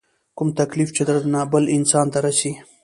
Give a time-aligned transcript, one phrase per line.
[0.37, 2.51] کوم تکليف چې درنه بل انسان ته رسي